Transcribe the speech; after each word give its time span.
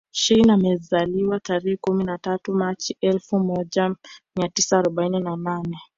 Shein 0.11 0.49
amezaliwa 0.49 1.39
tarehe 1.39 1.77
kumi 1.81 2.03
na 2.03 2.17
tatu 2.17 2.53
machi 2.53 2.97
elfu 3.01 3.39
moja 3.39 3.95
mia 4.35 4.49
tisa 4.49 4.79
arobaini 4.79 5.19
na 5.19 5.35
nane 5.37 5.77